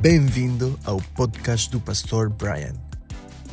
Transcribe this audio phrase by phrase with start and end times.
[0.00, 2.72] Bem-vindo ao podcast do Pastor Brian.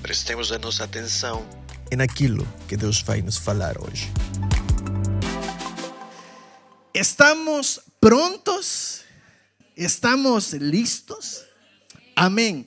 [0.01, 1.45] Prestemos a nossa atenção
[1.91, 4.09] É naquilo que Deus vai nos falar hoje.
[6.93, 9.01] ¿Estamos prontos?
[9.75, 11.43] ¿Estamos listos?
[12.15, 12.65] Amén.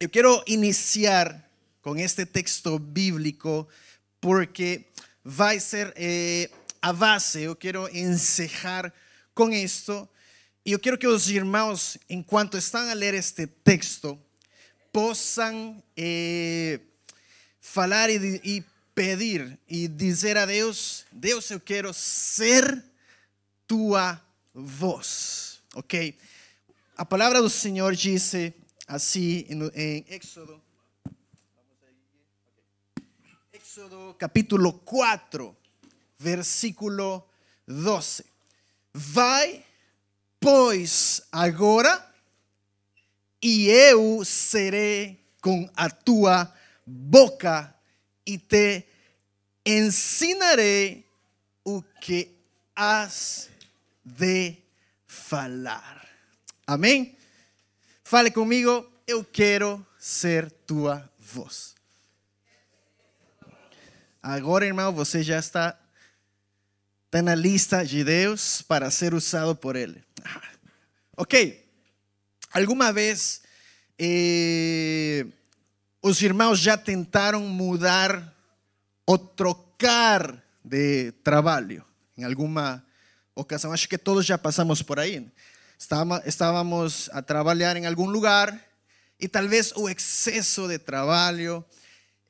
[0.00, 1.50] Eu quero iniciar
[1.82, 3.68] com este texto bíblico
[4.22, 4.86] porque
[5.22, 6.48] vai ser eh,
[6.80, 7.42] a base.
[7.42, 8.90] Eu quero encerrar
[9.34, 10.08] com isto.
[10.68, 14.20] E eu quero que os irmãos, enquanto estão a ler este texto,
[14.92, 16.78] possam eh,
[17.58, 18.62] falar e, e
[18.94, 22.84] pedir e dizer a Deus: Deus, eu quero ser
[23.66, 24.22] tua
[24.52, 25.62] voz.
[25.74, 26.18] Ok?
[26.98, 28.34] A palavra do Senhor diz
[28.86, 30.62] assim em Éxodo.
[33.54, 35.56] Éxodo capítulo 4,
[36.18, 37.26] versículo
[37.66, 38.22] 12.
[38.92, 39.64] Vai,
[40.40, 42.04] pois, agora
[43.42, 46.52] e eu serei com a tua
[46.84, 47.74] boca
[48.26, 48.84] e te
[49.64, 51.06] ensinarei
[51.64, 52.36] o que
[52.74, 53.48] has
[54.04, 54.56] de
[55.06, 56.06] falar.
[56.66, 57.16] Amém?
[58.02, 61.74] Fale comigo, eu quero ser tua voz.
[64.22, 65.78] Agora, irmão, você já está,
[67.06, 70.07] está na lista de Deus para ser usado por Ele.
[71.20, 71.34] Ok.
[72.52, 73.42] Alguma vez
[73.98, 75.26] eh,
[76.00, 78.32] os irmãos já tentaram mudar
[79.04, 81.84] ou trocar de trabalho
[82.16, 82.86] em alguma
[83.34, 83.72] ocasião?
[83.72, 85.28] Acho que todos já passamos por aí.
[86.24, 88.56] Estávamos a trabalhar em algum lugar
[89.18, 91.64] e talvez o excesso de trabalho,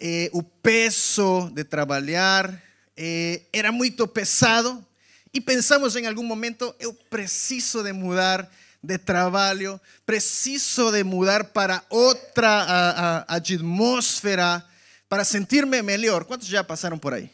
[0.00, 2.59] eh, o peso de trabalhar
[2.97, 4.83] eh, era muito pesado
[5.31, 8.67] e pensamos em algum momento, eu preciso de mudar de
[8.98, 14.65] trabalho, preciso de mudar para outra a, a- atmosfera,
[15.09, 16.25] para sentir-me melhor.
[16.25, 17.31] Quantos já passaram por aí?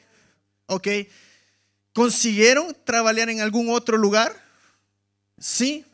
[0.66, 1.10] Ok?
[1.92, 4.34] Conseguiram trabalhar em algum outro lugar?
[5.38, 5.84] Sim?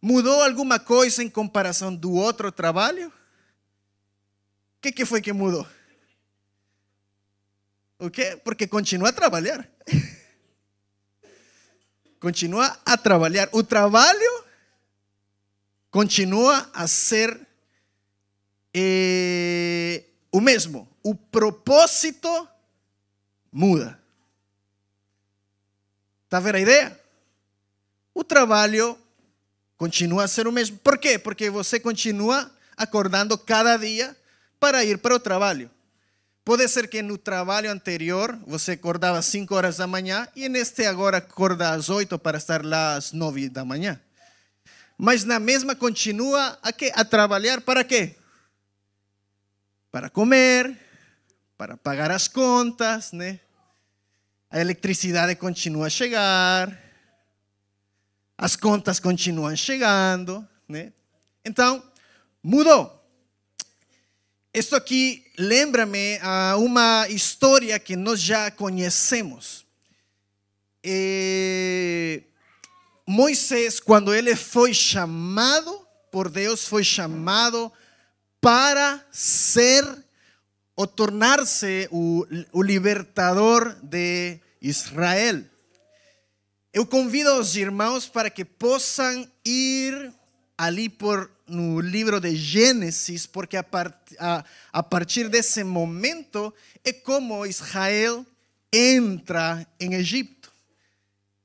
[0.00, 3.08] Mudou alguma coisa em comparação do outro trabalho?
[3.08, 3.12] O
[4.80, 5.66] que, que foi que mudou?
[7.98, 8.36] O?
[8.44, 9.68] Porque continua a trabalhar.
[12.20, 13.48] continua a trabalhar.
[13.52, 14.45] O trabalho
[15.96, 17.40] continua a ser
[18.74, 20.86] eh, o mesmo.
[21.02, 22.28] O propósito
[23.50, 23.98] muda.
[26.24, 27.00] Está a ver a ideia?
[28.14, 28.98] O trabalho
[29.78, 30.76] continua a ser o mesmo.
[30.76, 31.18] Por quê?
[31.18, 34.14] Porque você continua acordando cada dia
[34.60, 35.70] para ir para o trabalho.
[36.44, 40.84] Pode ser que no trabalho anterior você acordava às 5 horas da manhã e neste
[40.84, 43.98] agora acorda às 8 para estar lá às 9 da manhã.
[44.98, 48.16] Mas na mesma continua a, a trabalhar para quê?
[49.90, 50.78] Para comer,
[51.56, 53.40] para pagar as contas, né?
[54.50, 56.82] A eletricidade continua a chegar,
[58.38, 60.92] as contas continuam chegando, né?
[61.44, 61.82] Então,
[62.42, 62.92] mudou.
[64.52, 69.66] Isto aqui lembra-me a uma história que nós já conhecemos.
[70.82, 72.22] Eh,
[73.06, 77.70] Moisés, quando ele foi chamado por Deus, foi chamado
[78.40, 79.84] para ser
[80.74, 85.42] ou tornar-se o, o libertador de Israel.
[86.72, 90.12] Eu convido os irmãos para que possam ir
[90.58, 96.52] ali por no livro de Gênesis, porque a, part, a, a partir desse momento
[96.84, 98.26] é como Israel
[98.72, 100.52] entra em Egipto.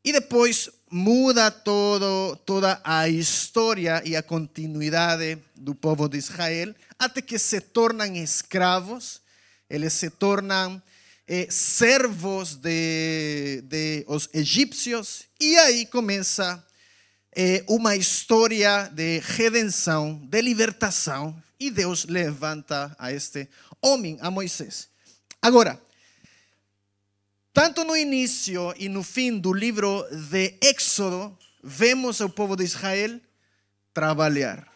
[0.03, 7.22] E depois muda todo, toda a história e a continuidade do povo de Israel, até
[7.22, 9.22] que se tornam escravos,
[9.69, 10.81] eles se tornam
[11.25, 16.62] eh, servos de, de os egípcios, e aí começa
[17.33, 23.48] eh, uma história de redenção, de libertação, e Deus levanta a este
[23.81, 24.89] homem, a Moisés.
[25.42, 25.81] Agora,
[27.53, 33.19] tanto no início e no fim do livro de Éxodo, vemos o povo de Israel
[33.94, 34.71] trabalhar.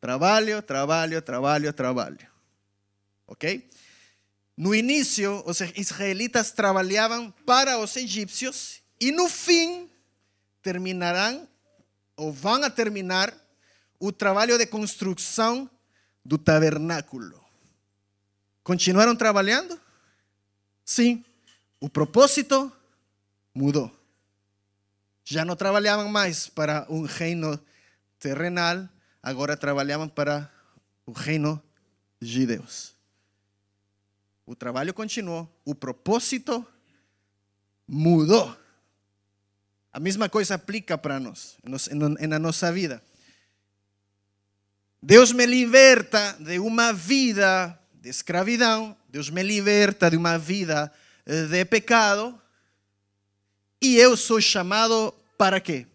[0.00, 2.26] Trabalho, trabalho, trabalho, trabalho.
[3.26, 3.68] Ok?
[4.56, 9.88] No início, os israelitas trabalhavam para os egípcios e no fim
[10.62, 11.48] terminarão
[12.16, 13.32] ou vão a terminar
[14.00, 15.70] o trabalho de construção
[16.24, 17.44] do tabernáculo.
[18.62, 19.80] Continuaram trabalhando?
[20.88, 21.22] Sim.
[21.78, 22.72] O propósito
[23.54, 23.94] mudou.
[25.22, 27.60] Já não trabalhavam mais para um reino
[28.18, 28.88] terrenal,
[29.22, 30.50] agora trabalhavam para
[31.04, 31.62] o reino
[32.18, 32.94] de Deus.
[34.46, 36.66] O trabalho continuou, o propósito
[37.86, 38.56] mudou.
[39.92, 41.58] A mesma coisa aplica para nós,
[42.26, 43.04] na nossa vida.
[45.02, 50.92] Deus me liberta de uma vida de escravidão, Deus me liberta de uma vida
[51.26, 52.40] eh, de pecado,
[53.80, 55.86] e eu sou chamado para quê?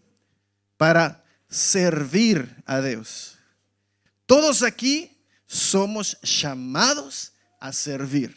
[0.78, 3.36] Para servir a Deus.
[4.26, 5.10] Todos aqui
[5.46, 8.34] somos chamados a servir.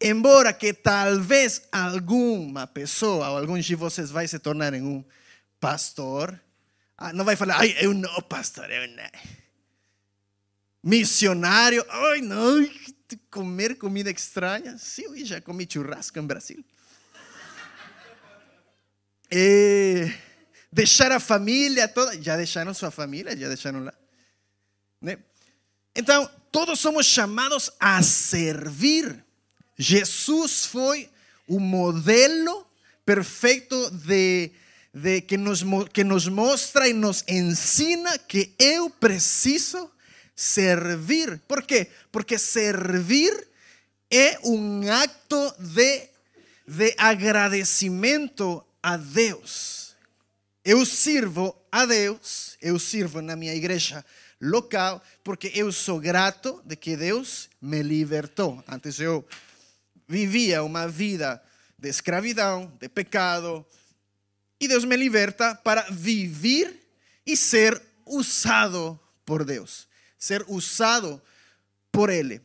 [0.00, 5.04] Embora que talvez alguma pessoa ou alguns de vocês vai se tornar um
[5.58, 6.38] pastor,
[6.96, 9.10] ah, não vai falar, ai, eu não, pastor, eu não.
[10.88, 12.66] Missionário, ai, não,
[13.30, 14.78] comer comida estranha.
[14.78, 16.64] Sim, eu já comi churrasco em Brasil.
[19.30, 20.10] E
[20.72, 23.92] deixar a família toda, já deixaram sua família, já deixaram lá.
[25.02, 25.18] Né?
[25.94, 29.22] Então, todos somos chamados a servir.
[29.76, 31.10] Jesus foi
[31.46, 32.66] o modelo
[33.04, 34.50] perfeito de,
[34.94, 35.62] de que, nos,
[35.92, 39.97] que nos mostra e nos ensina que eu preciso servir.
[41.48, 41.88] Por quê?
[42.12, 43.48] Porque servir
[44.10, 46.08] é um acto de,
[46.66, 49.96] de agradecimento a Deus.
[50.64, 54.04] Eu sirvo a Deus, eu sirvo na minha igreja
[54.40, 58.62] local, porque eu sou grato de que Deus me libertou.
[58.68, 59.26] Antes eu
[60.06, 61.42] vivia uma vida
[61.76, 63.66] de escravidão, de pecado,
[64.60, 66.76] e Deus me liberta para viver
[67.26, 69.87] e ser usado por Deus,
[70.18, 71.22] ser usado
[71.90, 72.40] por Ele.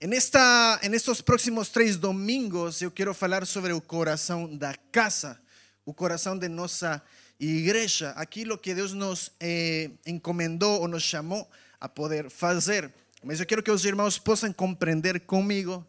[0.00, 5.40] En, esta, en estos próximos três domingos eu quero falar sobre o coração da casa,
[5.84, 7.02] o coração de nossa
[7.38, 11.48] igreja, aquilo que Deus nos eh, encomendou ou nos chamou
[11.80, 12.92] a poder fazer.
[13.22, 15.86] Mas eu quero que os irmãos possam compreender comigo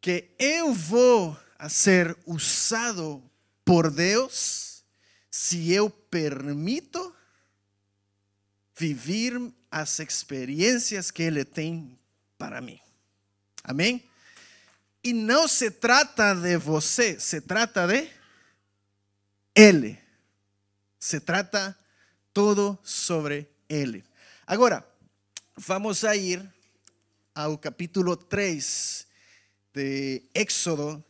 [0.00, 3.22] que eu vou a ser usado
[3.64, 4.82] por Deus
[5.30, 7.07] se eu permito
[8.78, 11.98] viver as experiências que Ele tem
[12.38, 12.80] para mim.
[13.64, 14.04] Amém?
[15.02, 18.08] E não se trata de você, se trata de
[19.54, 19.98] Ele.
[20.98, 21.76] Se trata
[22.32, 24.04] todo sobre Ele.
[24.46, 24.86] Agora,
[25.56, 26.40] vamos a ir
[27.34, 29.06] ao capítulo 3
[29.74, 31.04] de Éxodo,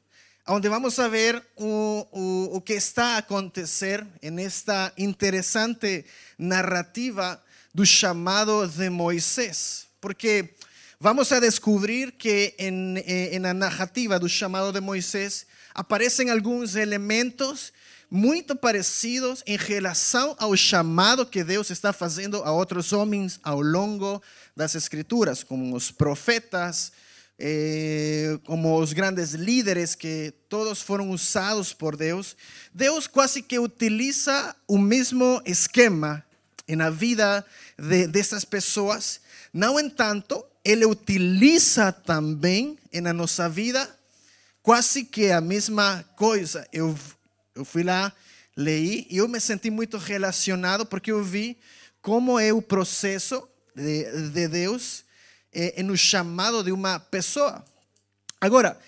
[0.46, 6.06] onde vamos a ver o, o, o que está a acontecer en esta interessante
[6.38, 7.42] narrativa
[7.72, 9.86] do chamado de Moisés.
[10.00, 10.54] Porque
[11.00, 16.74] vamos a descobrir que en, eh, en la narrativa do chamado de Moisés aparecem alguns
[16.74, 17.72] elementos
[18.10, 24.22] muito parecidos em relação ao chamado que Deus está fazendo a outros homens ao longo
[24.56, 26.90] das Escrituras, como os profetas,
[27.38, 32.36] eh, como os grandes líderes que todos foram usados por Deus,
[32.72, 36.24] Deus quase que utiliza o mesmo esquema
[36.76, 37.44] na vida
[37.78, 39.20] de, dessas pessoas.
[39.52, 43.88] No entanto, Ele utiliza também na nossa vida
[44.62, 46.66] quase que a mesma coisa.
[46.72, 46.96] Eu,
[47.54, 48.12] eu fui lá,
[48.56, 51.56] leí e eu me senti muito relacionado porque eu vi
[52.02, 55.04] como é o processo de, de Deus
[55.52, 57.64] eh, no chamado de uma pessoa.
[58.40, 58.78] Agora,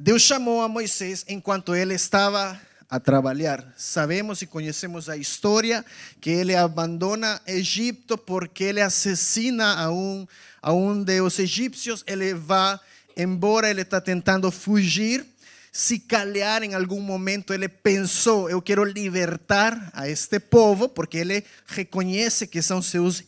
[0.00, 3.74] Deus chamou a Moisés enquanto ele estava a trabalhar.
[3.76, 5.84] Sabemos e conhecemos a história
[6.20, 10.26] que ele abandona Egipto porque ele assassina a um,
[10.62, 12.78] a um dos egípcios, ele vai
[13.16, 15.26] embora, ele está tentando fugir.
[15.70, 21.44] Se calhar em algum momento ele pensou, eu quero libertar a este povo, porque ele
[21.66, 23.22] reconhece que são seus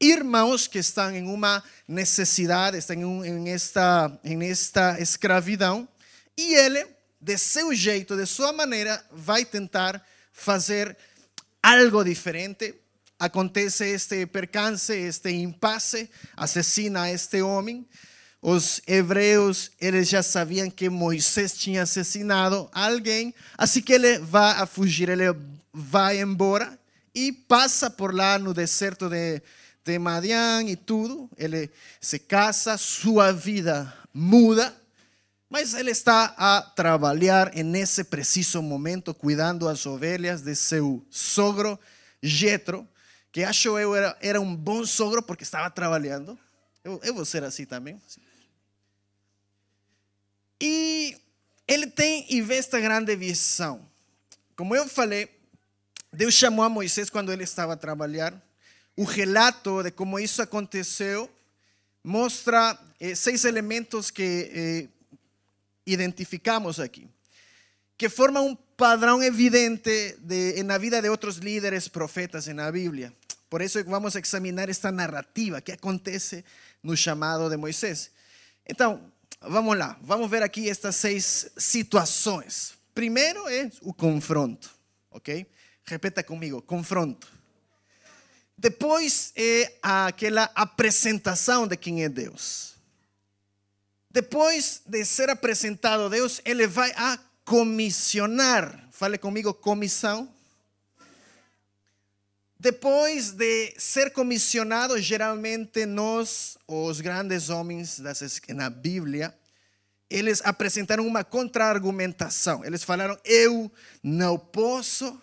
[0.00, 5.86] irmãos que estão em uma necessidade, estão em, esta, em esta escravidão,
[6.36, 6.84] e ele,
[7.24, 10.94] de seu jeito, de sua maneira, vai tentar fazer
[11.62, 12.74] algo diferente.
[13.18, 17.86] Acontece este percance, este impasse, assassina este homem.
[18.42, 24.66] Os hebreus, eles já sabiam que Moisés tinha assassinado alguém, assim que ele vai a
[24.66, 25.34] fugir, ele
[25.72, 26.78] vai embora
[27.14, 29.40] e passa por lá no deserto de
[29.84, 31.28] de Madian e tudo.
[31.36, 34.74] Ele se casa, sua vida muda,
[35.54, 41.78] mas ele está a trabalhar nesse preciso momento, cuidando as ovelhas de seu sogro
[42.20, 42.84] Jetro,
[43.30, 46.36] que acho eu era, era um bom sogro porque estava trabalhando.
[46.82, 48.02] Eu, eu vou ser assim também.
[50.60, 51.16] E
[51.68, 53.88] ele tem e vê esta grande visão.
[54.56, 55.30] Como eu falei,
[56.12, 58.34] Deus chamou a Moisés quando ele estava a trabalhar.
[58.96, 61.30] O relato de como isso aconteceu
[62.02, 64.93] mostra eh, seis elementos que eh,
[65.86, 67.08] identificamos aqui,
[67.96, 73.12] que formam um padrão evidente de, na vida de outros líderes profetas na Bíblia.
[73.48, 76.44] Por isso vamos a examinar esta narrativa que acontece
[76.82, 78.10] no chamado de Moisés.
[78.66, 82.74] Então, vamos lá, vamos ver aqui estas seis situações.
[82.94, 84.70] Primeiro é o confronto,
[85.10, 85.46] ok?
[85.84, 87.32] Repita comigo, confronto.
[88.56, 92.73] Depois é aquela apresentação de quem é Deus.
[94.14, 98.86] Depois de ser apresentado a Deus, ele vai a comissionar.
[98.92, 100.32] Fale comigo, comissão.
[102.56, 108.00] Depois de ser comissionado, geralmente nós, os grandes homens
[108.50, 109.36] na Bíblia,
[110.08, 112.64] eles apresentaram uma contra-argumentação.
[112.64, 113.68] Eles falaram: Eu
[114.00, 115.20] não posso,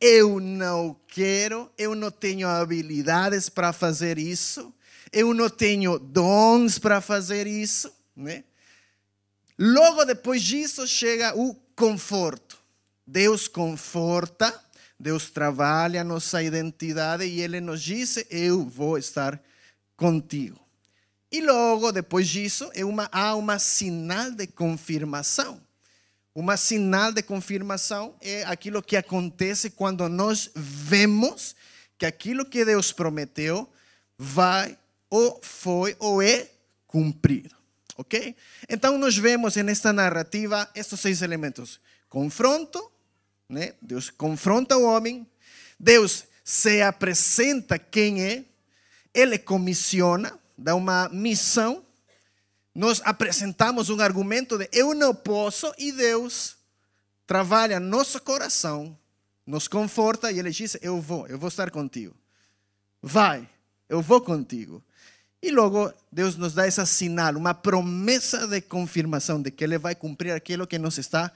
[0.00, 4.72] eu não quero, eu não tenho habilidades para fazer isso,
[5.12, 7.92] eu não tenho dons para fazer isso.
[8.16, 8.44] Né?
[9.58, 12.58] Logo depois disso chega o conforto.
[13.06, 14.58] Deus conforta,
[14.98, 19.40] Deus trabalha nossa identidade e Ele nos diz: Eu vou estar
[19.96, 20.60] contigo.
[21.32, 25.60] E logo depois disso é uma, há uma sinal de confirmação.
[26.34, 31.54] Uma sinal de confirmação é aquilo que acontece quando nós vemos
[31.98, 33.68] que aquilo que Deus prometeu
[34.16, 34.78] vai
[35.10, 36.48] ou foi ou é
[36.86, 37.59] cumprido.
[38.00, 38.34] Ok?
[38.66, 41.78] Então nós vemos nesta narrativa estes seis elementos:
[42.08, 42.90] confronto,
[43.46, 43.74] né?
[43.82, 45.26] Deus confronta o homem,
[45.78, 48.44] Deus se apresenta quem é,
[49.12, 51.84] Ele comissiona, dá uma missão,
[52.74, 56.56] nós apresentamos um argumento de eu não posso e Deus
[57.26, 58.98] trabalha nosso coração,
[59.46, 62.16] nos conforta e Ele diz: Eu vou, eu vou estar contigo.
[63.02, 63.46] Vai,
[63.90, 64.82] eu vou contigo.
[65.42, 69.94] E logo Deus nos dá essa sinal, uma promessa de confirmação de que Ele vai
[69.94, 71.32] cumprir aquilo que nos está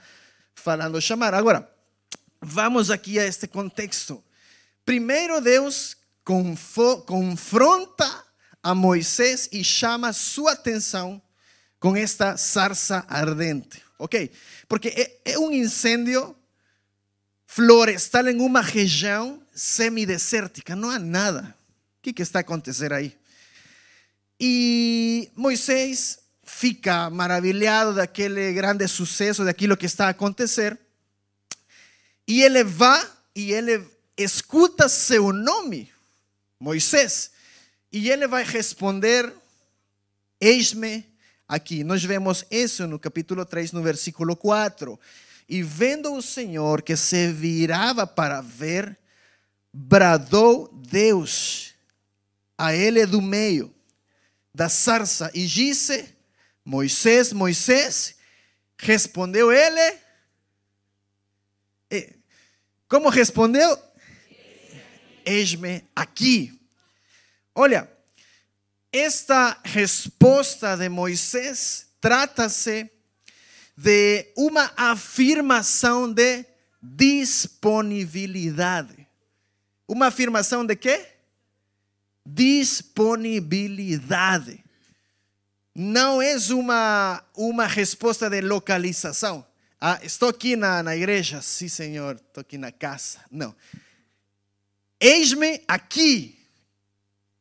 [0.53, 1.33] falando chamar.
[1.33, 1.67] Agora,
[2.41, 4.23] vamos aqui a este contexto.
[4.85, 5.97] Primeiro, Deus
[7.05, 8.23] confronta
[8.61, 11.21] a Moisés e chama sua atenção
[11.79, 14.31] com esta sarça ardente, ok?
[14.67, 16.35] Porque é, é um incêndio
[17.45, 21.55] florestal em uma região semidesértica, não há nada.
[21.99, 23.15] O que está a acontecer aí?
[24.39, 30.77] E Moisés fica maravilhado daquele grande sucesso, daquilo que está a acontecer.
[32.27, 33.83] E ele vai e ele
[34.17, 35.91] escuta seu nome,
[36.59, 37.31] Moisés.
[37.91, 39.33] E ele vai responder:
[40.39, 41.05] Eis-me
[41.47, 41.83] aqui.
[41.83, 44.99] Nós vemos isso no capítulo 3, no versículo 4.
[45.47, 48.97] E vendo o Senhor que se virava para ver,
[49.71, 51.73] bradou Deus
[52.57, 53.74] a ele do meio
[54.55, 56.15] da sarça e disse:
[56.63, 58.15] Moisés, Moisés,
[58.77, 59.99] respondeu ele.
[62.87, 63.77] Como respondeu?
[65.25, 66.57] Eis-me aqui.
[67.53, 67.91] Olha,
[68.93, 72.89] esta resposta de Moisés trata-se
[73.75, 76.45] de uma afirmação de
[76.81, 79.05] disponibilidade.
[79.85, 81.14] Uma afirmação de quê?
[82.25, 84.63] Disponibilidade.
[85.73, 89.45] Não é uma, uma resposta de localização.
[89.79, 93.19] Ah, estou aqui na, na igreja, sim, Senhor, estou aqui na casa.
[93.29, 93.53] Não.
[94.99, 96.35] Eis-me aqui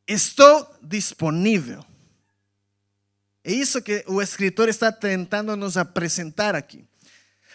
[0.06, 1.84] Estou disponível.
[3.42, 6.84] É isso que o escritor está tentando nos apresentar aqui.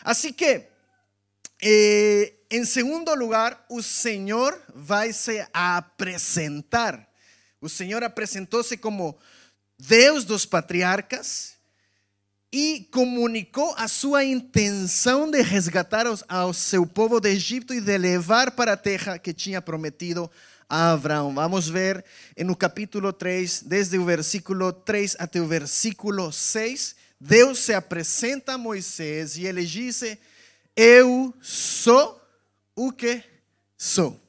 [0.03, 0.63] Assim que,
[1.61, 7.07] eh, em segundo lugar, o Senhor vai se apresentar.
[7.61, 9.17] O Senhor apresentou-se como
[9.77, 11.53] Deus dos patriarcas
[12.51, 18.51] e comunicou a sua intenção de resgatar ao seu povo do Egito e de levar
[18.51, 20.29] para a terra que tinha prometido
[20.69, 21.33] a Abraão.
[21.33, 22.03] Vamos ver
[22.37, 26.95] no capítulo 3, desde o versículo 3 até o versículo 6.
[27.19, 30.01] Deus se apresenta a Moisés e ele diz:
[30.75, 32.19] Eu sou
[32.75, 33.21] o que
[33.77, 34.28] sou.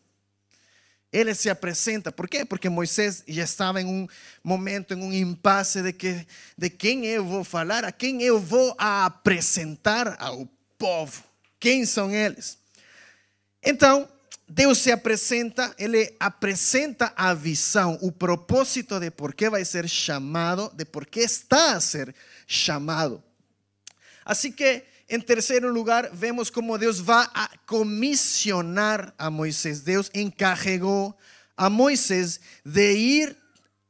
[1.12, 2.44] Ele se apresenta, por quê?
[2.44, 4.06] Porque Moisés já estava em um
[4.44, 6.24] momento, em um impasse de, que,
[6.56, 10.48] de quem eu vou falar, a quem eu vou apresentar ao
[10.78, 11.24] povo.
[11.58, 12.56] Quem são eles?
[13.62, 14.08] Então,
[14.48, 20.70] Deus se apresenta, Ele apresenta a visão, o propósito de por que vai ser chamado,
[20.74, 22.14] de por que está a ser
[22.46, 23.22] chamado.
[24.24, 29.80] Assim que Em terceiro lugar, vemos como Deus vai a comissionar a Moisés.
[29.80, 31.12] Deus encarregou
[31.56, 33.36] a Moisés de ir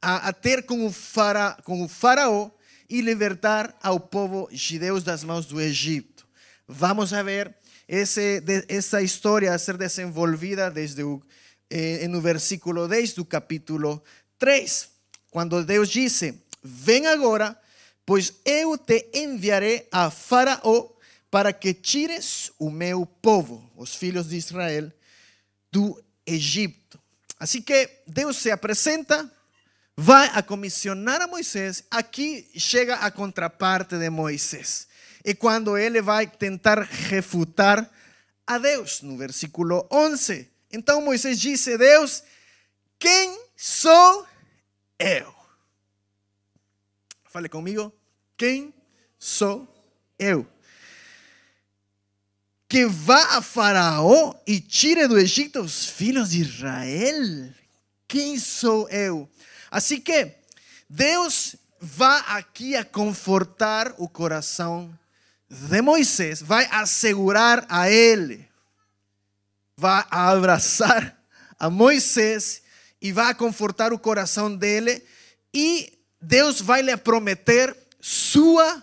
[0.01, 1.55] a, ter com o, fara,
[1.87, 2.49] faraó
[2.89, 6.25] e libertar ao povo judeu das mãos do Egito.
[6.67, 7.53] Vamos a ver
[7.87, 11.21] de, essa história a ser desenvolvida desde o,
[11.69, 14.03] eh, no versículo 10 do capítulo
[14.39, 14.89] 3,
[15.29, 17.55] quando Deus disse: Vem agora,
[18.07, 20.90] pois eu te enviarei a Faraó
[21.31, 24.91] para que tires o meu povo, os filhos de Israel,
[25.71, 27.01] do Egito.
[27.39, 29.31] Assim que Deus se apresenta,
[29.95, 31.85] vai a comissionar a Moisés.
[31.89, 34.87] Aqui chega a contraparte de Moisés.
[35.23, 37.89] E quando ele vai tentar refutar
[38.45, 40.49] a Deus, no versículo 11.
[40.69, 42.23] Então Moisés disse: Deus,
[42.99, 44.27] quem sou
[44.99, 45.33] eu?
[47.29, 47.93] Fale comigo.
[48.35, 48.73] Quem
[49.17, 49.65] sou
[50.19, 50.45] eu?
[52.71, 57.53] Que vá a Faraó e tire do Egito os filhos de Israel.
[58.07, 59.29] Quem sou eu?
[59.69, 60.31] Assim que
[60.89, 64.97] Deus vai aqui a confortar o coração
[65.49, 68.47] de Moisés, vai assegurar a ele,
[69.75, 71.21] vai abraçar
[71.59, 72.61] a Moisés
[73.01, 75.03] e vai confortar o coração dele
[75.53, 78.81] e Deus vai lhe prometer sua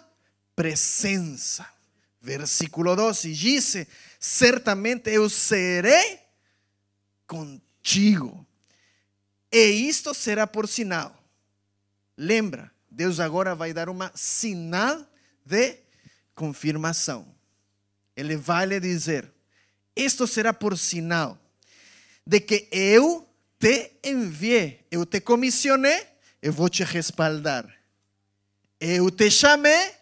[0.55, 1.78] presença.
[2.21, 3.87] Versículo 12 diz:
[4.19, 6.19] Certamente eu serei
[7.27, 8.47] contigo,
[9.53, 11.15] e isto será por sinal.
[12.17, 15.07] Lembra, Deus agora vai dar uma sinal
[15.45, 15.79] de
[16.35, 17.33] confirmação.
[18.17, 19.33] Ele vai lhe dizer:
[19.95, 21.39] Isto será por sinal
[22.27, 23.27] de que eu
[23.59, 26.07] te enviei, eu te comissionei,
[26.43, 27.67] eu vou te respaldar.
[28.81, 29.93] Eu te chamei,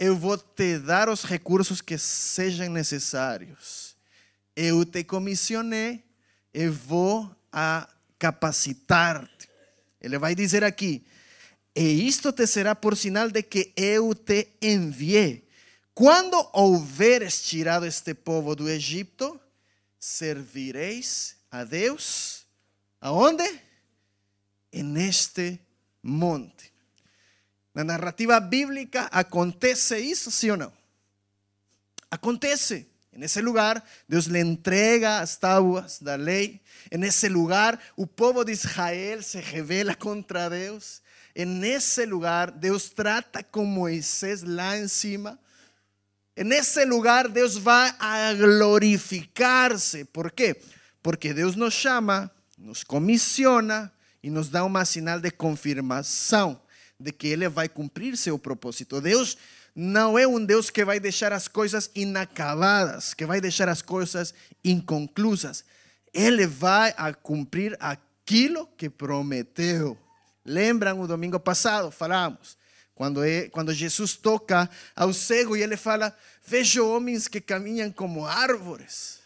[0.00, 3.94] eu vou te dar os recursos que sejam necessários.
[4.56, 6.02] Eu te comissionei,
[6.54, 7.86] eu vou a
[8.18, 9.46] capacitar-te.
[10.00, 11.04] Ele vai dizer aqui:
[11.76, 15.46] E isto te será por sinal de que eu te enviei.
[15.92, 19.38] Quando houveres tirado este povo do Egito,
[19.98, 22.46] servireis a Deus
[23.02, 23.44] aonde?
[24.72, 25.60] Neste
[26.02, 26.72] monte.
[27.80, 30.72] Na narrativa bíblica acontece isso, sim ou não?
[32.10, 32.86] Acontece.
[33.10, 36.60] Nesse lugar, Deus lhe entrega as tábuas da lei.
[36.92, 41.00] Nesse lugar, o povo de Israel se revela contra Deus.
[41.34, 45.38] Nesse lugar, Deus trata com Moisés lá em cima.
[46.36, 50.04] Nesse lugar, Deus vai a glorificar-se.
[50.04, 50.60] ¿Por quê?
[51.02, 53.90] Porque Deus nos chama, nos comissiona
[54.22, 56.60] e nos dá uma sinal de confirmação
[57.00, 59.00] de que Ele vai cumprir seu propósito.
[59.00, 59.38] Deus
[59.74, 64.34] não é um Deus que vai deixar as coisas inacabadas, que vai deixar as coisas
[64.64, 65.64] inconclusas.
[66.12, 69.96] Ele vai cumprir aquilo que prometeu.
[70.44, 71.90] Lembram o domingo passado?
[71.90, 72.58] Falamos.
[72.94, 76.14] Quando, é, quando Jesus toca ao cego e ele fala:
[76.46, 79.20] Vejo homens que caminham como árvores.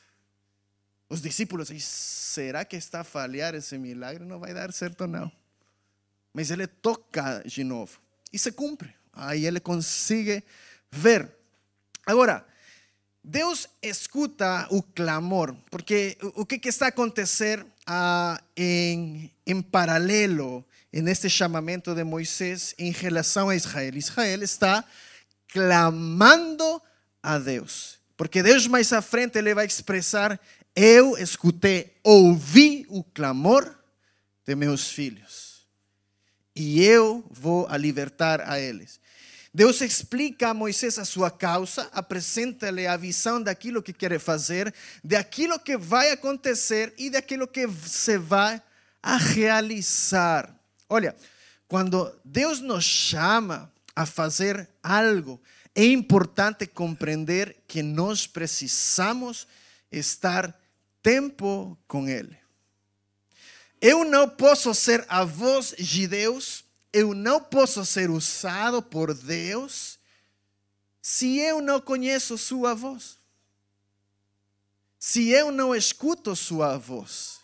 [1.08, 4.24] Os discípulos dizem: Será que está a falhar esse milagre?
[4.24, 5.32] Não vai dar certo, não.
[6.34, 7.98] Mas ele toca de novo
[8.32, 8.92] e se cumpre.
[9.12, 10.42] Aí ele consegue
[10.90, 11.30] ver.
[12.04, 12.44] Agora,
[13.22, 21.30] Deus escuta o clamor, porque o que, está a acontecer ah, em, em paralelo neste
[21.30, 23.96] chamamento de Moisés em relação a Israel?
[23.96, 24.84] Israel está
[25.48, 26.82] clamando
[27.22, 30.38] a Deus, porque Deus mais à frente ele vai expressar:
[30.76, 33.74] Eu escutei, ouvi o clamor
[34.46, 35.43] de meus filhos,
[36.54, 39.00] e eu vou a libertar a eles.
[39.52, 45.60] Deus explica a Moisés a sua causa, apresenta-lhe a visão daquilo que quer fazer, daquilo
[45.60, 48.60] que vai acontecer e daquilo que se vai
[49.00, 50.52] a realizar.
[50.88, 51.14] Olha,
[51.68, 55.40] quando Deus nos chama a fazer algo,
[55.74, 59.46] é importante compreender que nós precisamos
[59.90, 60.52] estar
[61.00, 62.43] tempo com Ele.
[63.84, 69.98] Eu não posso ser a voz de Deus eu não posso ser usado por Deus
[71.02, 73.18] se eu não conheço sua voz.
[74.96, 77.40] Se eu não escuto sua voz.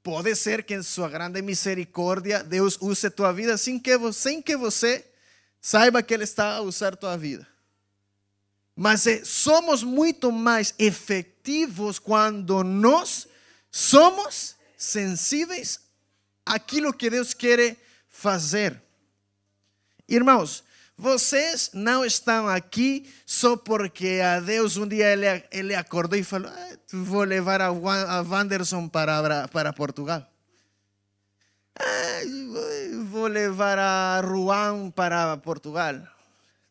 [0.00, 4.40] Pode ser que em sua grande misericórdia Deus use tua vida sem que, você, sem
[4.40, 5.04] que você
[5.60, 7.44] saiba que Ele está a usar tua vida.
[8.76, 13.26] Mas eh, somos muito mais efetivos quando nós
[13.72, 15.80] somos sensíveis
[16.46, 17.76] àquilo que Deus quer
[18.08, 18.80] fazer.
[20.08, 20.64] Irmãos,
[21.00, 26.50] Vocês não estão aqui só porque a Deus um dia ele, ele acordou e falou:
[26.50, 30.28] ah, vou levar a, a Wanderson para, para Portugal.
[31.78, 32.20] Ah,
[33.04, 36.02] vou levar a Ruan para Portugal.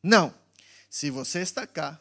[0.04, 0.34] Não.
[0.90, 1.98] Se você está cá,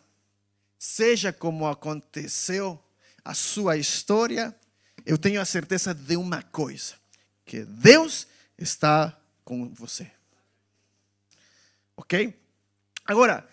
[0.77, 2.83] seja como aconteceu
[3.25, 4.53] a sua história,
[5.07, 6.95] eu tenho a certeza de uma coisa:
[7.45, 8.27] que Deus
[8.59, 10.11] está com você.
[11.97, 12.35] Ok?
[13.05, 13.49] Agora,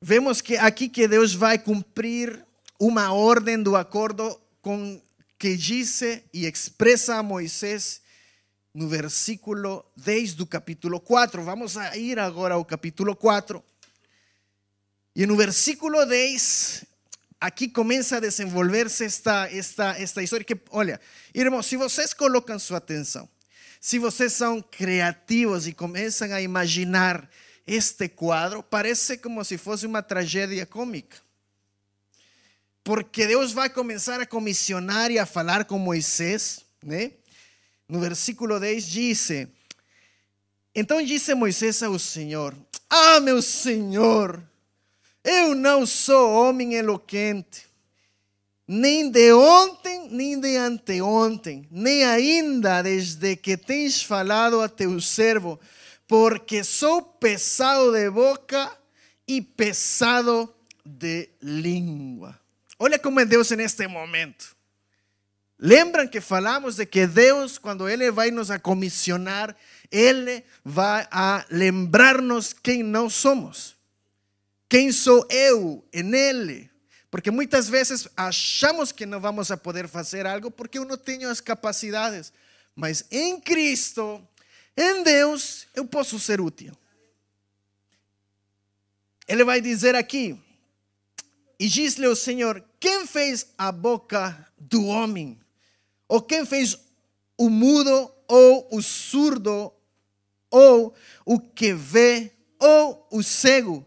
[0.00, 2.42] vemos que aqui que Deus vai cumprir
[2.80, 5.00] uma ordem do acordo com
[5.38, 8.00] que disse e expressa a Moisés
[8.72, 11.42] no versículo 10 do capítulo 4.
[11.42, 13.62] Vamos a ir agora ao capítulo 4.
[15.14, 16.84] E no versículo 10,
[17.46, 21.00] aqui começa a desenvolver-se esta, esta, esta história que, olha,
[21.32, 23.28] irmãos, se vocês colocam sua atenção,
[23.80, 27.30] se vocês são criativos e começam a imaginar
[27.64, 31.18] este quadro, parece como se fosse uma tragédia cômica.
[32.82, 37.12] Porque Deus vai começar a comissionar e a falar com Moisés, né?
[37.88, 39.28] No versículo 10 diz:
[40.74, 42.56] Então disse Moisés ao Senhor:
[42.90, 44.42] Ah, meu Senhor,
[45.26, 47.66] eu não sou homem eloquente,
[48.66, 55.58] nem de ontem, nem de anteontem, nem ainda desde que tens falado a teu servo,
[56.06, 58.70] porque sou pesado de boca
[59.26, 60.48] e pesado
[60.84, 62.38] de língua.
[62.78, 64.54] Olha como é Deus neste momento.
[65.58, 69.56] Lembram que falamos de que Deus, quando Ele vai nos a comissionar,
[69.90, 73.75] Ele vai a lembrar-nos quem nós somos.
[74.68, 76.70] Quem sou eu nele?
[77.10, 81.30] Porque muitas vezes achamos que não vamos a poder fazer algo porque eu não tenho
[81.30, 82.32] as capacidades.
[82.74, 84.26] Mas em Cristo,
[84.76, 86.76] em Deus, eu posso ser útil.
[89.26, 90.38] Ele vai dizer aqui,
[91.58, 95.40] e diz-lhe o Senhor: quem fez a boca do homem?
[96.08, 96.78] Ou quem fez
[97.36, 99.72] o mudo, ou o surdo,
[100.50, 103.86] ou o que vê, ou o cego?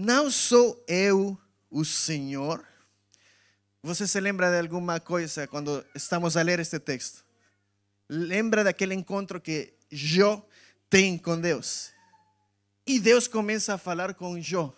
[0.00, 1.36] Não sou eu
[1.68, 2.64] o Senhor?
[3.82, 7.24] Você se lembra de alguma coisa quando estamos a ler este texto?
[8.08, 10.40] Lembra daquele encontro que Jó
[10.88, 11.90] tem com Deus?
[12.86, 14.72] E Deus começa a falar com Jó.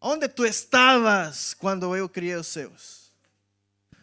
[0.00, 3.12] Onde tu estavas quando eu criei os céus?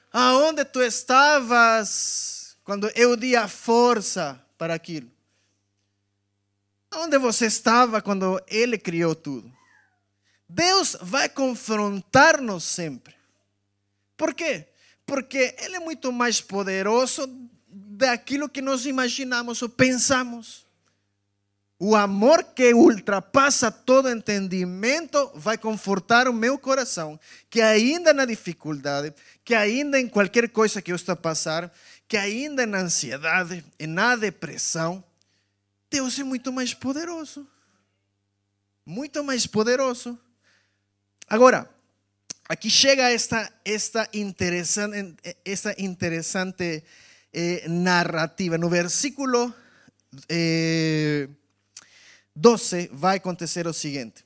[0.10, 5.17] Aonde tu estavas quando eu di a força para aquilo?
[6.93, 9.52] Onde você estava quando Ele criou tudo?
[10.47, 13.13] Deus vai confrontar-nos sempre.
[14.15, 14.67] Por quê?
[15.06, 17.28] Porque Ele é muito mais poderoso
[17.67, 20.65] daquilo que nós imaginamos ou pensamos.
[21.80, 27.19] O amor que ultrapassa todo entendimento vai confortar o meu coração,
[27.52, 29.13] que ainda na dificuldade,
[29.45, 31.71] que ainda em qualquer coisa que eu estou a passar,
[32.08, 35.04] que ainda na ansiedade, na depressão,
[35.89, 37.47] Deus é muito mais poderoso.
[38.86, 40.17] Muito mais poderoso.
[41.28, 41.69] Agora,
[42.47, 46.84] aqui chega esta, esta interessante, esta interessante
[47.34, 48.58] eh, narrativa.
[48.58, 49.54] No versículo
[50.30, 51.28] eh,
[52.36, 54.23] 12 vai acontecer o seguinte.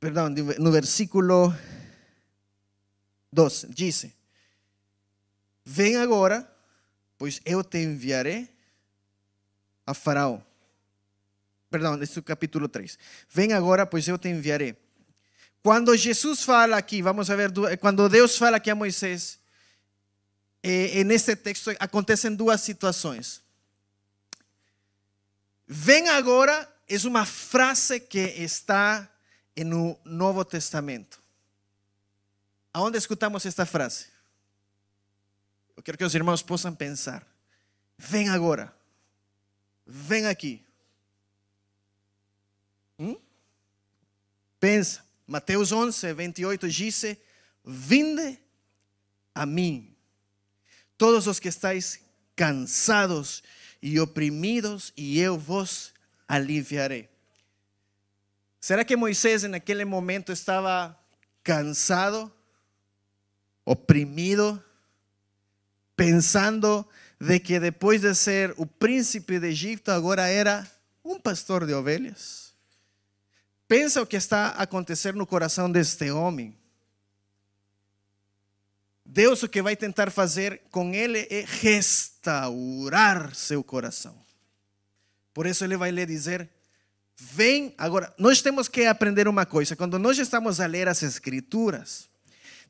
[0.00, 1.54] Perdão, no versículo
[3.32, 4.06] 12 diz:
[5.64, 6.50] Vem agora,
[7.16, 8.49] pois eu te enviarei
[9.90, 10.40] a Faraó.
[11.70, 12.98] Perdão, esse é o capítulo 3.
[13.28, 14.76] Vem agora, pois eu te enviarei.
[15.62, 19.38] Quando Jesus fala aqui, vamos a ver, quando Deus fala aqui a Moisés,
[20.62, 23.42] eh, nesse texto acontecem duas situações.
[25.66, 29.08] Vem agora é uma frase que está
[29.56, 31.20] no Novo Testamento.
[32.72, 34.06] Aonde escutamos esta frase?
[35.76, 37.24] Eu quero que os irmãos possam pensar.
[37.96, 38.74] Vem agora
[39.90, 40.64] vem aqui.
[42.96, 43.16] Hum?
[44.60, 47.16] Pensa, Mateus 11, 28 diz:
[47.64, 48.38] Vinde
[49.34, 49.94] a mim,
[50.96, 52.00] todos os que estáis
[52.36, 53.42] cansados
[53.82, 55.92] e oprimidos, e eu vos
[56.28, 57.08] aliviarei.
[58.60, 60.96] Será que Moisés naquele momento estava
[61.42, 62.32] cansado,
[63.64, 64.62] oprimido,
[65.96, 66.86] pensando
[67.20, 70.66] de que depois de ser o príncipe de Egipto, agora era
[71.04, 72.54] um pastor de ovelhas.
[73.68, 76.56] Pensa o que está a acontecer no coração deste homem.
[79.04, 84.16] Deus o que vai tentar fazer com ele é restaurar seu coração.
[85.34, 86.48] Por isso ele vai lhe dizer:
[87.16, 88.14] Vem agora.
[88.16, 89.76] Nós temos que aprender uma coisa.
[89.76, 92.08] Quando nós estamos a ler as Escrituras,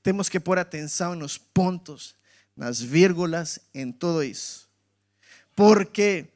[0.02, 2.16] temos que pôr atenção nos pontos,
[2.60, 4.68] nas vírgulas, em tudo isso.
[5.54, 6.28] Porque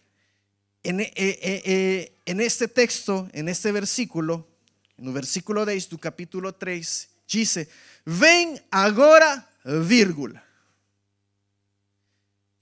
[0.82, 4.48] en, eh, eh, eh, en este texto, en este versículo,
[4.96, 7.68] no versículo 10 do capítulo 3, dice,
[8.06, 10.42] ven agora, vírgula.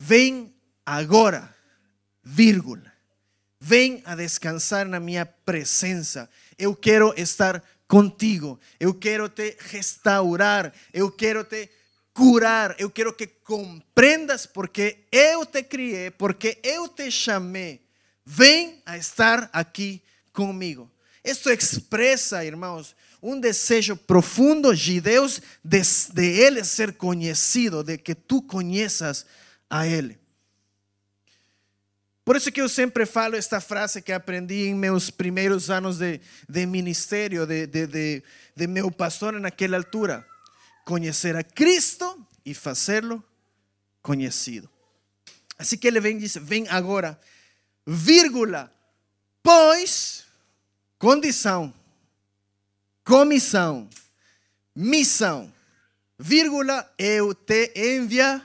[0.01, 0.53] Ven
[0.85, 1.55] agora,
[2.25, 2.93] vírgula.
[3.61, 6.29] Vem a descansar na minha presença.
[6.59, 8.59] Eu quero estar contigo.
[8.81, 10.73] Eu quero te restaurar.
[10.93, 11.71] Eu quero te
[12.15, 12.75] curar.
[12.79, 17.81] Eu quero que compreendas porque eu te criei, porque eu te chamei.
[18.25, 20.91] Vem a estar aqui comigo.
[21.25, 25.81] Esto expresa, irmãos, um desejo profundo de Deus de,
[26.13, 29.25] de Ele ser conhecido, de que tu conheças
[29.71, 30.19] a Ele.
[32.25, 36.21] Por isso que eu sempre falo esta frase que aprendi em meus primeiros anos de,
[36.49, 38.23] de ministério, de, de, de,
[38.55, 40.25] de meu pastor naquela altura.
[40.85, 43.23] Conhecer a Cristo e fazê-lo
[44.03, 44.69] conhecido.
[45.59, 47.21] Assim que ele vem e diz: Vem agora,
[47.87, 48.73] vírgula,
[49.43, 50.25] pois,
[50.99, 51.73] condição,
[53.05, 53.89] comissão,
[54.75, 55.53] missão,
[56.19, 58.43] vírgula, eu te enviarei.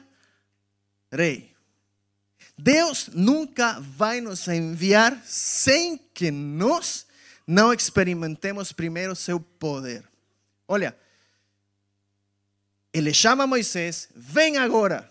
[2.58, 7.06] Deus nunca vai nos enviar sem que nós
[7.46, 10.04] não experimentemos primeiro seu poder.
[10.68, 10.98] Olha,
[12.94, 15.10] ele chama Moisés, vem agora,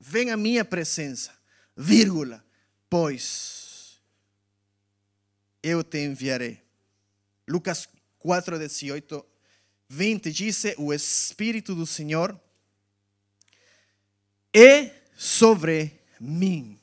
[0.00, 1.32] vem a minha presença,
[1.76, 2.44] vírgula,
[2.88, 4.00] pois
[5.62, 6.62] eu te enviarei.
[7.48, 9.24] Lucas 4, 18,
[9.88, 12.38] 20 diz: O Espírito do Senhor
[14.52, 16.78] é sobre mim.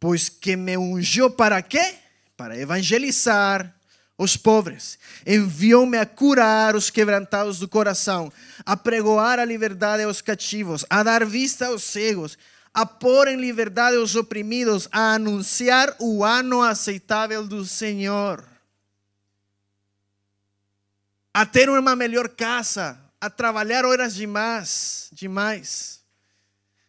[0.00, 1.96] Pois que me ungiu para quê?
[2.36, 3.77] Para evangelizar
[4.18, 4.98] os pobres.
[5.26, 8.30] Enviou-me a curar os quebrantados do coração,
[8.66, 12.36] a pregoar a liberdade aos cativos, a dar vista aos cegos,
[12.74, 18.44] a pôr em liberdade os oprimidos, a anunciar o ano aceitável do Senhor.
[21.32, 25.98] A ter uma melhor casa, a trabalhar horas demais, demais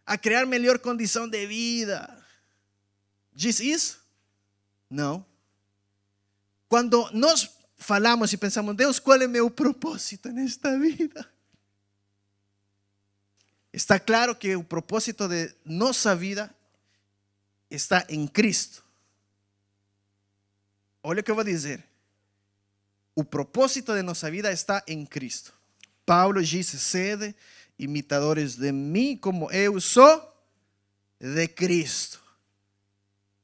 [0.09, 2.09] a criar melhor condição de vida.
[3.31, 4.03] Diz isso?
[4.89, 5.23] Não.
[6.69, 11.27] Quando nós falamos e pensamos, Deus, qual é meu propósito nesta vida?
[13.73, 16.53] Está claro que o propósito de nossa vida
[17.71, 18.83] está em Cristo.
[21.01, 21.83] Olha o que eu vou dizer.
[23.15, 25.53] O propósito de nossa vida está em Cristo.
[26.05, 27.35] Paulo disse: sede
[27.79, 30.35] imitadores de mim, como eu sou
[31.19, 32.21] de Cristo.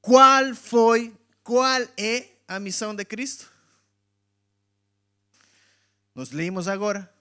[0.02, 3.51] Qual foi, qual é a missão de Cristo?
[6.13, 7.12] Nós leímos agora.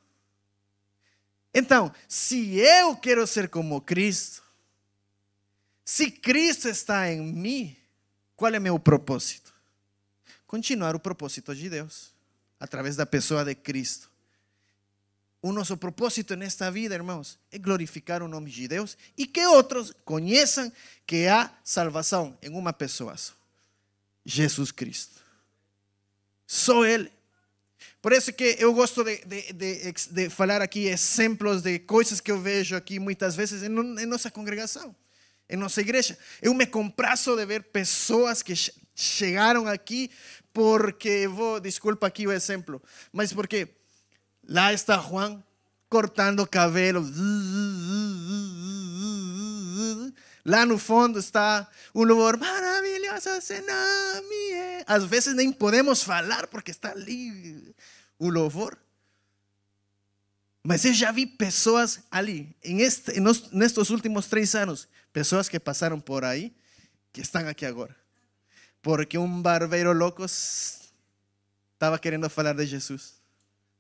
[1.53, 4.43] Então, se eu quero ser como Cristo,
[5.85, 7.77] se Cristo está em mim,
[8.37, 9.53] qual é meu propósito?
[10.47, 12.13] Continuar o propósito de Deus
[12.59, 14.11] através da pessoa de Cristo
[15.45, 19.93] o nosso propósito nesta vida, irmãos, é glorificar o nome de Deus e que outros
[20.03, 20.73] conheçam
[21.07, 23.35] que há salvação em uma pessoa só:
[24.25, 25.21] Jesus Cristo.
[26.47, 27.11] Só Ele.
[28.01, 32.31] Por isso que eu gosto de, de, de, de, falar aqui exemplos de coisas que
[32.31, 34.95] eu vejo aqui muitas vezes em, em nossa congregação,
[35.49, 36.19] em nossa igreja.
[36.43, 38.55] Eu me compraço de ver pessoas que
[38.95, 40.11] chegaram aqui
[40.53, 42.81] porque, vou, desculpa aqui o exemplo,
[43.13, 43.69] mas porque
[44.49, 45.43] Lá está Juan
[45.89, 47.03] cortando cabelo.
[50.45, 54.85] Lá no fundo está um louvor maravilhoso, Senami.
[54.87, 57.75] Às vezes nem podemos falar porque está ali
[58.19, 58.79] o louvor.
[60.63, 63.13] Mas eu já vi pessoas ali, em este,
[63.53, 66.55] nestes últimos três anos, pessoas que passaram por aí,
[67.13, 67.95] que estão aqui agora.
[68.83, 73.15] Porque um barbeiro louco estava querendo falar de Jesus.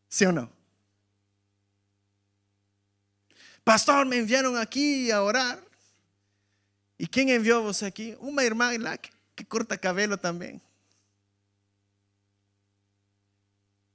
[0.09, 0.53] Sim ou não?
[3.65, 5.59] Pastor, me enviaram aqui a orar.
[6.99, 8.17] E quem enviou você aqui?
[8.21, 10.61] Uma irmã lá que, que corta cabelo também.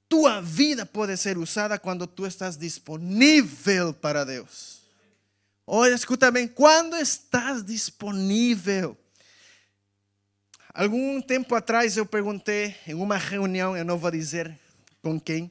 [0.08, 4.82] Tua vida pode ser usada quando tu estás disponível para Deus.
[5.66, 8.96] Olha, escuta bem, quando estás disponível.
[10.74, 14.58] Algum tempo atrás eu perguntei em uma reunião, eu não vou dizer
[15.02, 15.50] com quem,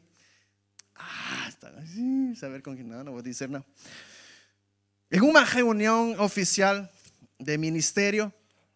[2.36, 3.50] saber con quién, no, no voy a decir
[5.12, 6.92] En una reunión oficial
[7.40, 8.32] de ministerio,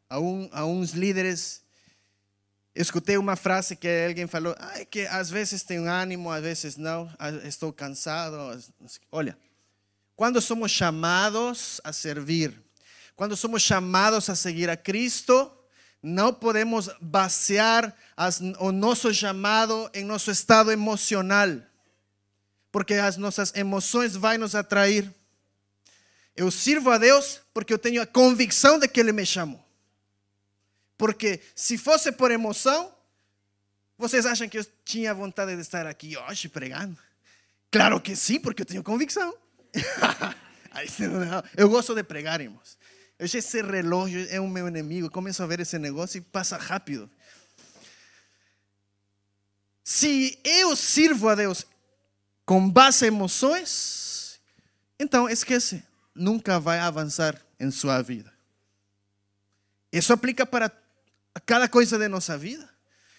[0.10, 1.62] a, um, a uns líderes,
[2.76, 7.12] escutei uma frase que alguém falou, Ai, que às vezes tenho ânimo, às vezes não,
[7.44, 8.38] estou cansado.
[9.12, 9.38] Olha,
[10.16, 12.54] quando somos chamados a servir,
[13.16, 15.52] quando somos chamados a seguir a Cristo,
[16.02, 21.50] não podemos basear as, o nosso chamado em nosso estado emocional,
[22.72, 25.14] porque as nossas emoções vão nos atrair.
[26.36, 29.64] Eu sirvo a Deus porque eu tenho a convicção de que Ele me chamou.
[30.98, 32.94] Porque se fosse por emoção,
[33.98, 36.98] vocês acham que eu tinha vontade de estar aqui hoje pregando?
[37.72, 39.36] Claro que sim, porque eu tenho convicção.
[41.58, 42.78] eu gosto de pregar, irmãos.
[43.20, 45.08] Esse relógio é o meu inimigo.
[45.08, 47.10] Eu começo a ver esse negócio e passa rápido.
[49.84, 51.66] Se eu sirvo a Deus
[52.46, 54.40] com base em emoções,
[55.00, 55.84] então esquece,
[56.16, 58.32] nunca vai avançar em sua vida.
[59.92, 60.72] Isso aplica para
[61.46, 62.70] cada coisa de nossa vida.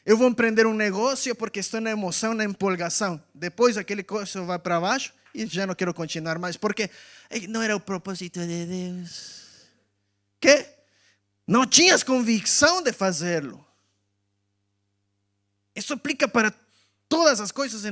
[0.04, 3.22] Eu vou empreender um negócio porque estou na emoção, na empolgação.
[3.34, 6.90] Depois aquele coisa vai para baixo e já não quero continuar mais porque
[7.48, 9.34] não era o propósito de Deus
[10.44, 10.66] que
[11.46, 13.66] não tinhas convicção de fazê-lo.
[15.74, 16.52] Isso aplica para
[17.14, 17.84] todas as coisas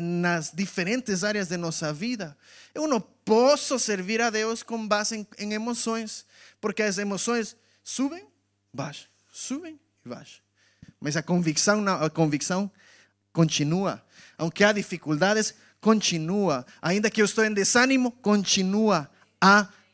[0.00, 2.34] nas diferentes áreas de nossa vida.
[2.74, 6.24] Eu não posso servir a Deus com base em, em emoções,
[6.58, 8.26] porque as emoções subem,
[8.72, 10.40] baixam, subem e baixam.
[10.98, 12.70] Mas a convicção, a convicção
[13.34, 14.02] continua.
[14.38, 16.64] Aunque há dificuldades, continua.
[16.80, 19.10] Ainda que eu estou em desânimo, continua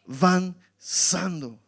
[0.09, 1.59] avançando.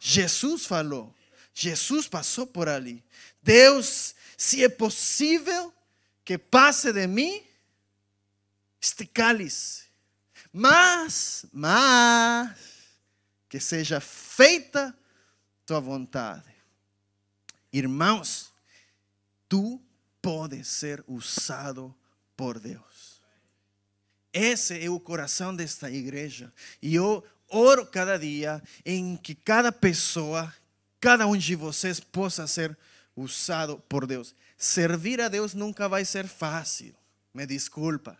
[0.00, 1.14] Jesus falou,
[1.52, 3.04] Jesus passou por ali.
[3.42, 5.70] Deus, se é possível
[6.24, 7.42] que passe de mim
[8.80, 9.84] este cálice,
[10.52, 12.58] mas, mas,
[13.48, 14.96] que seja feita
[15.64, 16.52] tua vontade.
[17.72, 18.52] Irmãos,
[19.48, 19.80] tu
[20.20, 21.94] podes ser usado
[22.36, 23.20] por Deus.
[24.32, 26.52] Esse é o coração desta igreja.
[26.80, 30.52] E eu oro cada dia em que cada pessoa,
[31.00, 32.76] cada um de vocês possa ser
[33.14, 34.34] usado por Deus.
[34.62, 36.94] Servir a Deus nunca vai ser fácil,
[37.34, 38.16] me desculpa.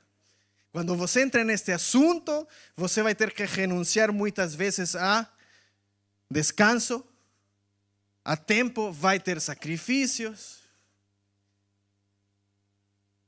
[0.72, 5.32] Quando você entra neste assunto, você vai ter que renunciar muitas vezes a
[6.28, 7.06] descanso,
[8.24, 10.58] a tempo, vai ter sacrifícios.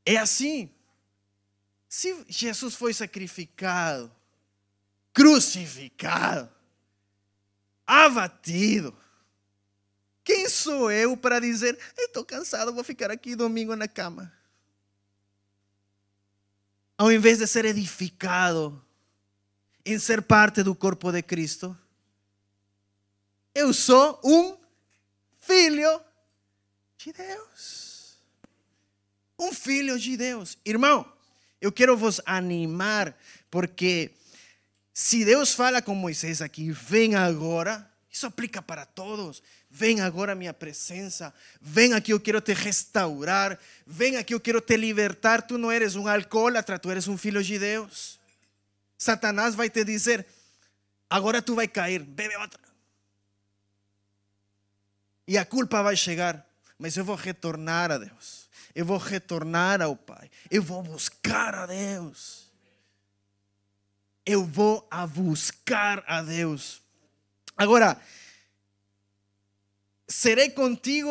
[0.05, 0.68] É assim.
[1.88, 4.11] Se Jesus foi sacrificado,
[5.12, 6.53] crucificado,
[7.87, 9.03] abatido.
[10.24, 14.32] Quem sou eu para dizer, estou cansado, vou ficar aqui domingo na cama?
[16.96, 18.82] Ao invés de ser edificado
[19.84, 21.76] em ser parte do corpo de Cristo,
[23.54, 24.56] eu sou um
[25.38, 26.00] filho
[26.96, 28.18] de Deus.
[29.38, 30.56] Um filho de Deus.
[30.64, 31.06] Irmão,
[31.60, 33.14] eu quero vos animar,
[33.50, 34.10] porque
[34.92, 39.42] se Deus fala com Moisés aqui, vem agora, isso aplica para todos.
[39.68, 41.35] Vem agora a minha presença.
[41.61, 43.59] Vem aqui, eu quero te restaurar.
[43.85, 45.42] Vem aqui, eu quero te libertar.
[45.42, 48.20] Tu não eres um alcoólatra, tu eres um filho de Deus.
[48.96, 50.24] Satanás vai te dizer:
[51.11, 52.61] agora tu vai cair, bebe outra.
[55.27, 56.46] E a culpa vai chegar,
[56.79, 58.48] mas eu vou retornar a Deus.
[58.72, 60.31] Eu vou retornar ao Pai.
[60.48, 62.44] Eu vou buscar a Deus
[64.27, 66.83] eu vou a buscar a Deus.
[67.56, 68.00] Agora,
[70.08, 71.10] serei contigo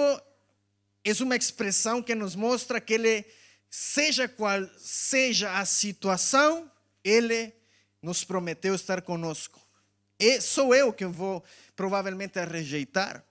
[1.06, 3.26] é uma expressão que nos mostra que Ele,
[3.70, 6.70] seja qual seja a situação,
[7.04, 7.54] Ele
[8.02, 9.62] nos prometeu estar conosco.
[10.20, 11.44] E sou eu que vou
[11.76, 13.24] provavelmente rejeitar.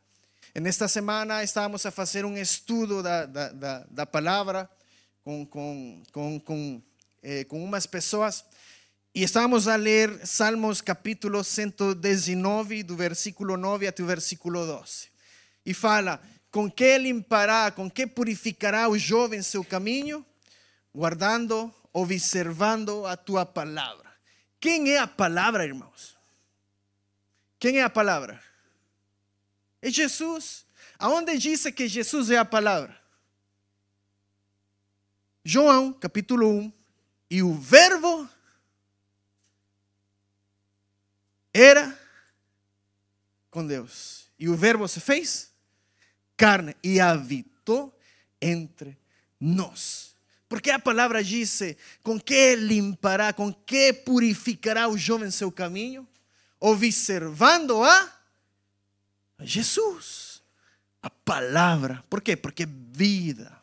[0.54, 4.68] Nesta semana estávamos a fazer um estudo da, da, da, da palavra
[5.24, 6.82] com, com, com, com,
[7.22, 8.44] eh, com umas pessoas
[9.14, 15.10] e estamos a ler Salmos capítulo 119, do versículo 9 até o versículo 12.
[15.66, 16.18] E fala:
[16.50, 20.24] Com que limpará, com que purificará o jovem seu caminho?
[20.94, 24.10] Guardando, observando a tua palavra.
[24.58, 26.16] Quem é a palavra, irmãos?
[27.58, 28.42] Quem é a palavra?
[29.82, 30.64] É Jesus.
[30.98, 32.96] Aonde diz que Jesus é a palavra?
[35.44, 36.72] João, capítulo 1.
[37.30, 38.28] E o Verbo
[41.52, 41.98] era
[43.50, 44.28] com Deus.
[44.38, 45.52] E o Verbo se fez
[46.36, 47.96] carne e habitou
[48.40, 48.98] entre
[49.38, 50.16] nós.
[50.48, 51.60] Porque a palavra diz:
[52.02, 56.06] com que limpará, com que purificará o jovem seu caminho?
[56.58, 58.12] Observando a
[59.40, 60.42] Jesus,
[61.00, 62.04] a palavra.
[62.08, 62.36] ¿Por quê?
[62.36, 63.60] Porque é vida.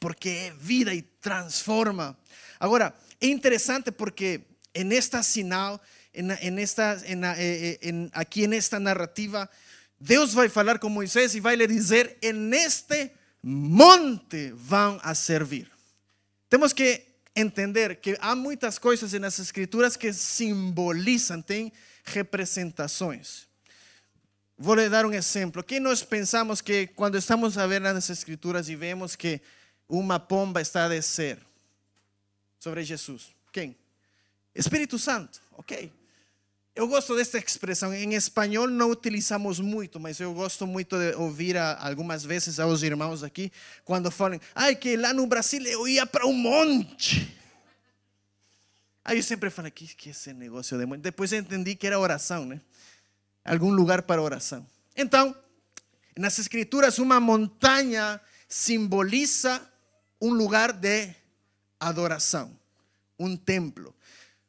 [0.00, 2.16] Porque é vida e transforma.
[2.58, 5.80] Agora, é interessante porque en esta sinal,
[6.18, 9.48] en, en esta, en, en, aquí en esta narrativa,
[10.00, 13.12] Deus vai falar com Moisés e vai lhe dizer: en este
[13.42, 15.70] monte vão a servir.
[16.48, 21.72] Temos que entender que há muitas coisas nas escrituras que simbolizam, têm
[22.04, 23.46] representações.
[24.56, 25.62] Vou lhe dar um exemplo.
[25.62, 29.40] Que pensamos que quando estamos a ver nas escrituras e vemos que
[29.88, 31.38] uma pomba está a descer
[32.58, 33.34] sobre Jesus?
[33.52, 33.76] Quem?
[34.52, 35.97] Espírito Santo, ok.
[36.78, 37.92] Eu gosto desta expressão.
[37.92, 43.24] Em espanhol não utilizamos muito, mas eu gosto muito de ouvir algumas vezes aos irmãos
[43.24, 43.50] aqui
[43.84, 47.36] quando falam: ai, que lá no Brasil eu ia para um monte.
[49.04, 51.00] Aí eu sempre falo: que, que esse negócio de monte?
[51.00, 52.60] Depois eu entendi que era oração, né?
[53.44, 54.64] Algum lugar para oração.
[54.96, 55.34] Então,
[56.16, 59.60] nas Escrituras, uma montanha simboliza
[60.20, 61.12] um lugar de
[61.80, 62.56] adoração,
[63.18, 63.92] um templo.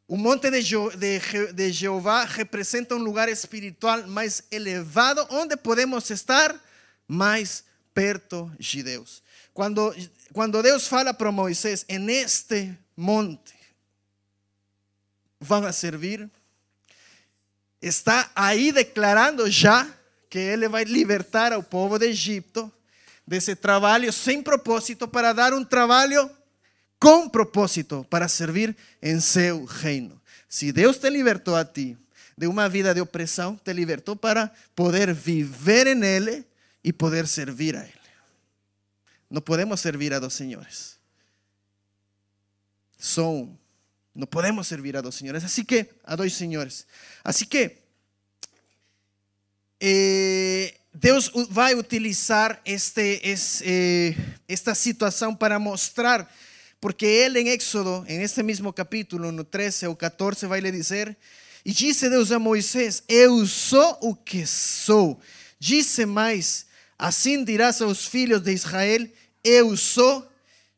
[0.09, 0.63] O monte de,
[0.97, 6.59] de, de Jeová representa um lugar espiritual mais elevado, onde podemos estar
[7.07, 9.21] mais perto de Deus.
[9.53, 9.95] Quando,
[10.33, 13.53] quando Deus fala para Moisés, en este monte
[15.39, 16.27] vão a servir,
[17.79, 19.87] está aí declarando já
[20.27, 22.73] que Ele vai libertar ao povo de Egipto
[23.27, 26.31] desse trabalho sem propósito para dar um trabalho
[26.99, 30.19] com propósito para servir em seu reino.
[30.47, 31.97] Se Deus te libertou a ti
[32.37, 36.45] de uma vida de opressão, te libertou para poder viver em Ele
[36.83, 37.93] e poder servir a Ele.
[39.29, 40.97] Não podemos servir a dos senhores.
[42.97, 43.57] São,
[44.13, 45.43] não podemos servir a dos senhores.
[45.43, 46.85] Assim que, a dois senhores.
[47.23, 47.77] Assim que,
[49.79, 53.21] eh, Deus vai utilizar este,
[53.63, 54.15] eh,
[54.47, 56.29] esta situação para mostrar
[56.81, 61.17] porque ele em Éxodo, em este mesmo capítulo, no 13 ou 14, vai lhe dizer:
[61.65, 65.19] E disse Deus a Moisés: Eu sou o que sou.
[65.59, 66.65] Disse mais:
[66.97, 69.05] Assim dirás aos filhos de Israel:
[69.43, 70.25] Eu sou,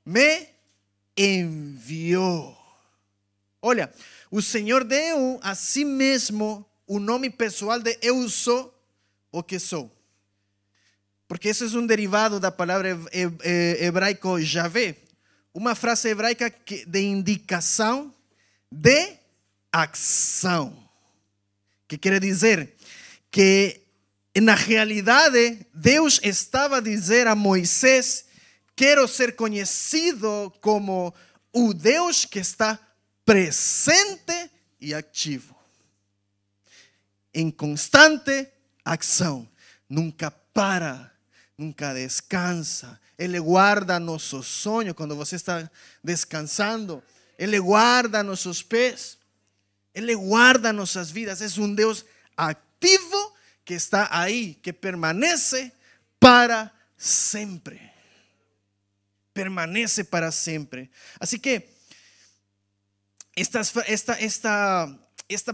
[0.04, 0.47] me
[1.16, 2.58] enviou.
[3.62, 3.93] Olha,
[4.32, 8.74] o Senhor deu a si mesmo o nome pessoal de Eu sou
[9.32, 9.95] o que sou.
[11.28, 12.99] Porque esse é um derivado da palavra
[13.80, 14.97] hebraico Javé
[15.54, 16.54] uma frase hebraica
[16.88, 18.14] de indicação
[18.72, 19.18] de
[19.72, 20.78] ação.
[21.88, 22.74] Que quer dizer
[23.30, 23.82] que
[24.39, 28.26] na realidade Deus estava a dizer a Moisés:
[28.76, 31.14] Quero ser conhecido como
[31.52, 32.80] o Deus que está
[33.26, 34.49] presente
[34.80, 35.56] e ativo,
[37.34, 38.47] em constante
[38.84, 39.47] ação,
[39.88, 41.12] nunca para,
[41.58, 45.69] nunca descansa, ele guarda nossos sonhos quando você está
[46.03, 47.03] descansando.
[47.38, 49.15] Ele guarda nossos pés.
[49.93, 51.39] Ele guarda nossas vidas.
[51.39, 52.03] É um Deus
[52.36, 55.72] ativo que está aí, que permanece
[56.19, 57.80] para sempre.
[59.36, 60.89] Permanece para sempre.
[61.19, 61.69] Assim que
[63.36, 64.99] esta, esta, esta,
[65.30, 65.53] esta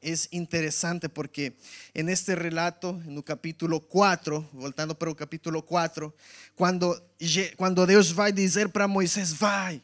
[0.00, 1.56] es interesante porque
[1.94, 6.14] en este relato, en el capítulo 4, voltando para el capítulo 4,
[6.54, 7.12] cuando,
[7.56, 9.82] cuando Deus vai dizer para Moisés, vai,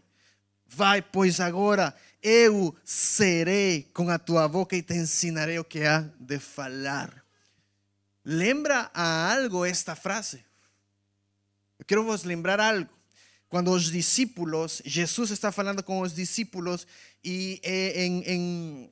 [0.68, 6.00] vai, pois agora eu serei com a tua boca e te ensinarei o que há
[6.18, 7.24] de falar.
[8.24, 10.44] Lembra a algo esta frase?
[11.78, 12.90] Eu quero vos lembrar algo.
[13.48, 16.86] Quando os discípulos, Jesus está falando com os discípulos
[17.22, 18.90] e em, em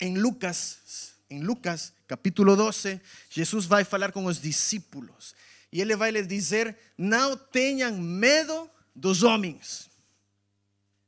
[0.00, 5.34] em Lucas, em Lucas capítulo 12, Jesus vai falar com os discípulos.
[5.70, 9.90] E ele vai lhes dizer: não tenham medo dos homens,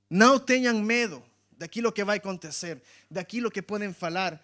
[0.09, 1.23] não tenham medo
[1.53, 2.81] daquilo que vai acontecer,
[3.11, 4.41] daquilo que podem falar.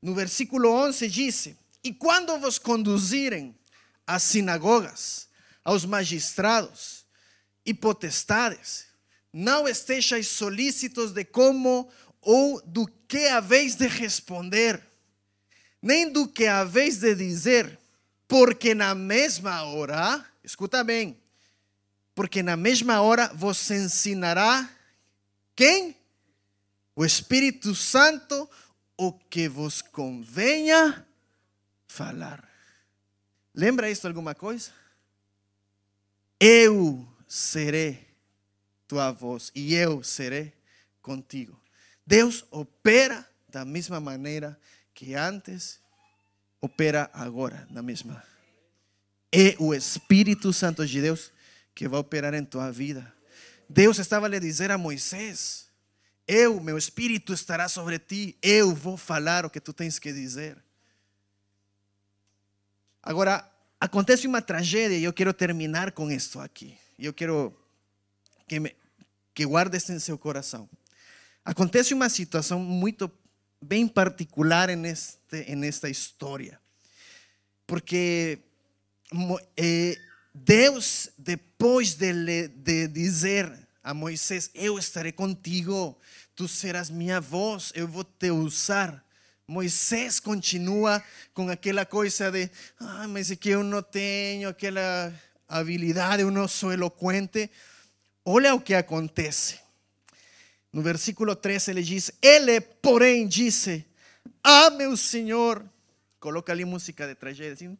[0.00, 1.48] No versículo 11 diz:
[1.82, 3.54] E quando vos conduzirem
[4.06, 5.28] às sinagogas,
[5.64, 7.04] aos magistrados
[7.64, 8.86] e potestades,
[9.32, 11.90] não estejais solícitos de como
[12.24, 14.82] ou do que haveis de responder,
[15.80, 17.78] nem do que haveis de dizer,
[18.26, 21.16] porque na mesma hora, escuta bem,
[22.14, 24.68] porque na mesma hora vos ensinará
[25.54, 25.96] quem?
[26.96, 28.48] O Espírito Santo,
[28.96, 31.06] o que vos convenha
[31.86, 32.48] falar.
[33.54, 34.72] Lembra isso alguma coisa?
[36.40, 38.06] Eu serei
[38.86, 40.52] tua voz e eu serei
[41.00, 41.63] contigo.
[42.06, 44.58] Deus opera da mesma maneira
[44.94, 45.78] que antes
[46.60, 48.22] opera agora na mesma.
[49.32, 51.32] É o Espírito Santo de Deus
[51.74, 53.12] que vai operar em tua vida.
[53.68, 55.68] Deus estava a lhe dizer a Moisés:
[56.26, 60.56] Eu, meu Espírito estará sobre ti, eu vou falar o que tu tens que dizer.
[63.02, 63.50] Agora,
[63.80, 66.78] acontece uma tragédia e eu quero terminar com isto aqui.
[66.98, 67.54] Eu quero
[68.46, 68.74] que, me,
[69.34, 70.68] que guardes em seu coração.
[71.44, 73.12] Acontece uma situação muito
[73.60, 76.58] bem particular en, este, en esta história.
[77.66, 78.38] Porque
[79.56, 79.98] eh,
[80.32, 85.98] Deus, depois de, de dizer a Moisés: Eu estarei contigo,
[86.34, 89.04] tu serás minha voz, eu vou te usar.
[89.46, 95.12] Moisés continua com aquela coisa de, ah, mas é que eu não tenho aquela
[95.46, 97.50] habilidade, eu não sou eloquente.
[98.24, 99.63] Olha o que acontece.
[100.74, 103.86] No versículo 13 ele diz: Ele, porém, disse:
[104.42, 105.64] Ah, meu Senhor.
[106.18, 107.78] Coloca ali música de tragédia assim.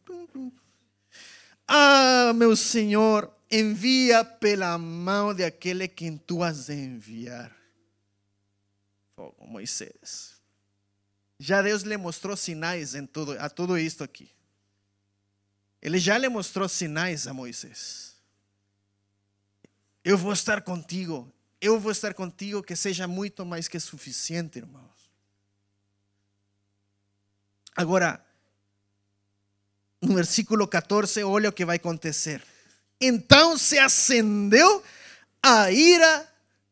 [1.67, 7.53] Ah, meu Senhor, envia pela mão de aquele quem tu has de enviar.
[9.17, 10.35] Oh, Moisés.
[11.37, 14.31] Já Deus lhe mostrou sinais em tudo, a tudo isto aqui.
[15.81, 18.15] Ele já lhe mostrou sinais a Moisés.
[20.01, 21.34] Eu vou estar contigo
[21.65, 25.11] eu vou estar contigo, que seja muito mais que suficiente, irmãos.
[27.75, 28.23] Agora,
[30.01, 32.43] no versículo 14, olha o que vai acontecer.
[33.01, 34.83] Então se acendeu
[35.41, 36.31] a ira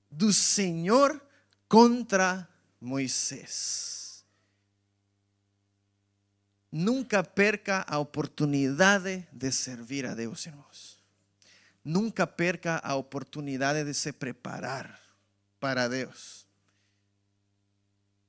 [0.10, 1.20] do Senhor
[1.68, 2.48] contra
[2.80, 4.24] Moisés.
[6.72, 10.93] Nunca perca a oportunidade de servir a Deus, irmãos.
[11.84, 15.00] Nunca perca a oportunidade de se preparar
[15.60, 16.46] para Deus.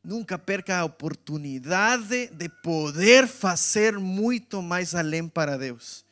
[0.02, 6.04] Nunca perca a oportunidade de poder fazer muito mais além para Deus.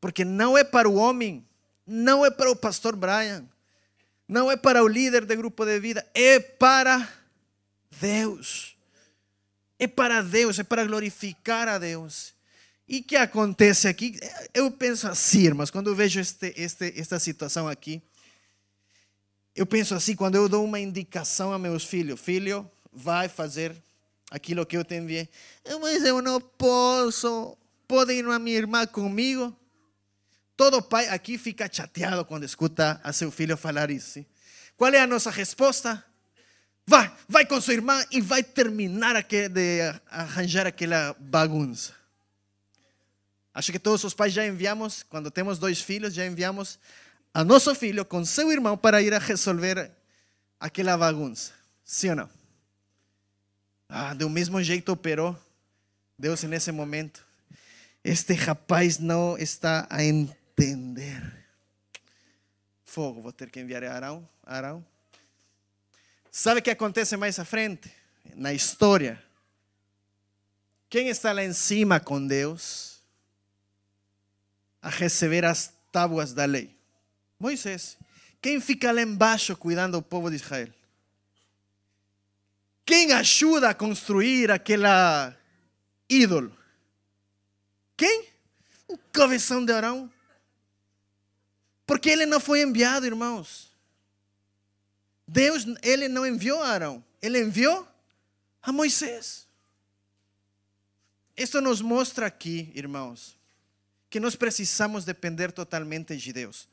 [0.00, 1.44] Porque não é para o homem,
[1.86, 3.44] não é para o pastor Brian,
[4.28, 7.08] não é para o líder de grupo de vida, é para
[8.00, 8.76] Deus.
[9.78, 12.34] É para Deus, é para glorificar a Deus.
[12.92, 14.18] E que acontece aqui?
[14.52, 18.02] Eu penso assim, irmãos, quando eu vejo este, este, esta situação aqui,
[19.54, 23.80] eu penso assim, quando eu dou uma indicação a meus filhos, filho, vai fazer
[24.28, 25.28] aquilo que eu te enviei.
[25.80, 27.56] Mas eu não posso.
[27.86, 29.56] Pode ir a minha irmã comigo?
[30.56, 34.26] Todo pai aqui fica chateado quando escuta a seu filho falar isso.
[34.76, 36.04] Qual é a nossa resposta?
[36.84, 39.80] Vai, vai com sua irmã e vai terminar de
[40.10, 41.99] arranjar aquela bagunça.
[43.52, 46.78] Acho que todos os pais já enviamos, quando temos dois filhos, já enviamos
[47.34, 49.90] a nosso filho com seu irmão para ir a resolver
[50.58, 51.52] aquela bagunça.
[51.84, 52.30] Sim ou não?
[53.88, 55.36] Ah, do mesmo jeito operou
[56.16, 57.26] Deus nesse momento.
[58.04, 61.40] Este rapaz não está a entender.
[62.84, 64.28] Fogo, vou ter que enviar a Arão.
[64.44, 64.84] Arão.
[66.30, 67.92] Sabe o que acontece mais à frente?
[68.34, 69.22] Na história.
[70.88, 72.99] Quem está lá em cima com Deus?
[74.82, 76.76] A receber as tábuas da lei?
[77.38, 77.96] Moisés.
[78.40, 80.72] Quem fica lá embaixo cuidando do povo de Israel?
[82.84, 85.36] Quem ajuda a construir aquela
[86.08, 86.56] ídolo?
[87.96, 88.28] Quem?
[88.88, 90.10] O cabeção de Arão.
[91.86, 93.70] Porque ele não foi enviado, irmãos.
[95.26, 97.86] Deus, ele não enviou a Arão, ele enviou
[98.60, 99.46] a Moisés.
[101.36, 103.38] Isso nos mostra aqui, irmãos,
[104.10, 106.68] que nós precisamos depender totalmente de Deus.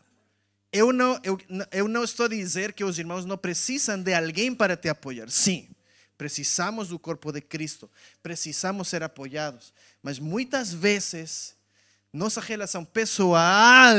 [0.74, 1.40] Eu não, eu,
[1.72, 5.30] eu não estou a dizer que os irmãos não precisam de alguém para te apoiar.
[5.30, 5.70] Sim,
[6.18, 7.90] precisamos do corpo de Cristo,
[8.22, 9.72] precisamos ser apoiados.
[10.02, 11.56] Mas muitas vezes,
[12.12, 13.96] nossa relação pessoal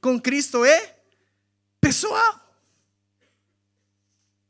[0.00, 0.96] com Cristo é
[1.80, 2.40] pessoal.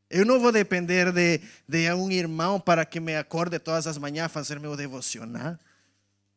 [0.09, 4.31] Eu não vou depender de, de um irmão para que me acorde todas as manhãs
[4.31, 5.59] fazer meu devocional.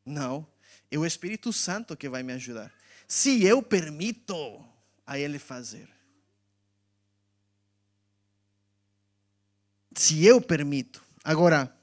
[0.03, 0.47] Não.
[0.89, 2.73] É o Espírito Santo que vai me ajudar.
[3.07, 4.63] Se eu permito
[5.05, 5.89] a Ele fazer.
[9.95, 11.03] Se eu permito.
[11.23, 11.73] Agora,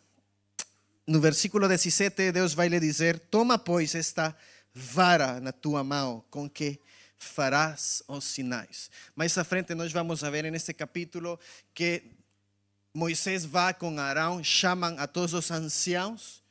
[1.07, 4.37] no versículo 17, Deus vai lhe dizer: Toma, pois, esta
[4.73, 6.81] vara na tua mão, com que
[7.19, 8.91] farás os sinais.
[9.17, 11.39] Mais à frente, nós vamos ver neste capítulo
[11.73, 12.13] que
[12.93, 16.44] Moisés vai com Arão, chamam a todos os anciãos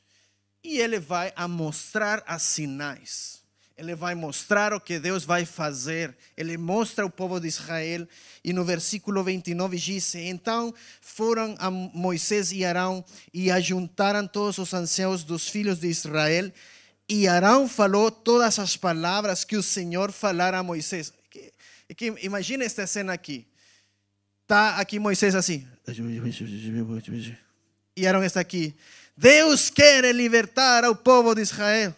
[0.64, 3.44] e ele vai a mostrar as sinais.
[3.76, 6.16] Ele vai mostrar o que Deus vai fazer.
[6.36, 8.06] Ele mostra ao povo de Israel.
[8.42, 14.72] E no versículo 29 diz: Então foram a Moisés e Arão e ajuntaram todos os
[14.72, 16.52] anciãos dos filhos de Israel.
[17.08, 21.12] E Arão falou todas as palavras que o Senhor falara a Moisés.
[22.22, 23.46] Imagina esta cena aqui.
[24.42, 25.66] Está aqui Moisés assim.
[27.96, 28.74] E Arão está aqui.
[29.16, 31.94] Deus quer libertar ao povo de Israel.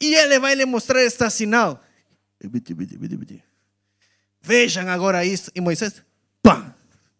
[0.00, 1.82] E ele vai lhe mostrar este sinal.
[4.40, 5.50] Vejam agora isso.
[5.54, 6.02] E Moisés,
[6.42, 6.74] pá,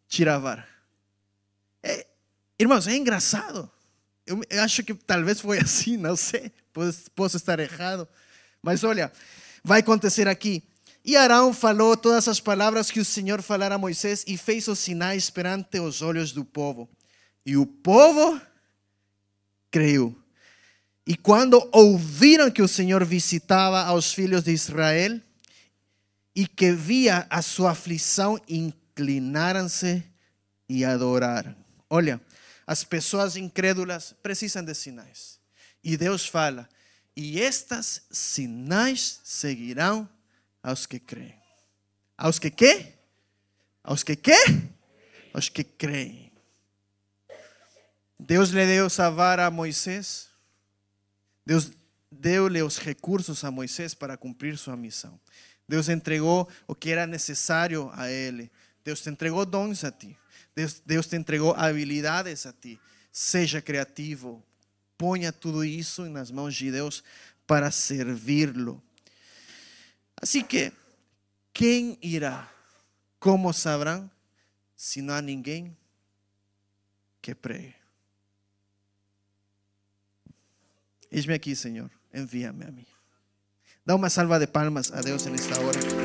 [0.09, 0.67] tira a vara.
[1.83, 2.07] É,
[2.59, 3.71] irmãos, é engraçado.
[4.27, 6.53] Eu, eu, acho que talvez foi assim, não sei.
[6.73, 8.09] Posso, posso estar errado.
[8.63, 9.11] Mas olha,
[9.65, 10.63] vai acontecer aqui.
[11.09, 14.79] E Arão falou todas as palavras que o Senhor falara a Moisés e fez os
[14.79, 16.87] sinais perante os olhos do povo.
[17.47, 18.39] E o povo
[19.71, 20.15] creu.
[21.07, 25.19] E quando ouviram que o Senhor visitava aos filhos de Israel
[26.37, 30.05] e que via a sua aflição, inclinaram-se
[30.69, 31.57] e adoraram.
[31.89, 32.21] Olha,
[32.67, 35.41] as pessoas incrédulas precisam de sinais.
[35.83, 36.69] E Deus fala:
[37.17, 40.07] e estas sinais seguirão
[40.63, 41.35] aos que creem.
[42.17, 42.95] Aos que quê?
[43.83, 44.39] Aos que quê?
[45.33, 46.33] Aos que creem.
[48.19, 50.29] Deus lhe deu salvar a Moisés
[51.49, 51.73] Deus
[52.13, 55.19] deu-lhe os recursos a Moisés para cumprir sua missão.
[55.67, 58.53] Deus entregou o que era necessário a ele.
[58.85, 60.15] Deus te entregou dons a ti.
[60.55, 62.79] Deus, Deus te entregou habilidades a ti.
[63.11, 64.45] Seja criativo.
[64.99, 67.03] Ponha tudo isso nas mãos de Deus
[67.47, 68.83] para servi-lo.
[70.21, 70.73] Assim que,
[71.53, 72.51] quem irá?
[73.21, 74.11] Como saberão
[74.77, 75.77] se não há ninguém
[77.21, 77.75] que pregue?
[81.11, 82.87] Eis-me aqui, Senhor, envia-me a mim.
[83.85, 85.98] Dá uma salva de palmas a Deus nesta hora.